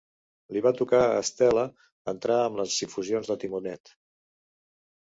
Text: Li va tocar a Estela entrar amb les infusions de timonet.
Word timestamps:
Li 0.55 0.63
va 0.67 0.71
tocar 0.79 1.01
a 1.09 1.19
Estela 1.25 1.67
entrar 2.15 2.39
amb 2.47 2.59
les 2.63 2.81
infusions 2.89 3.31
de 3.35 3.39
timonet. 3.47 3.95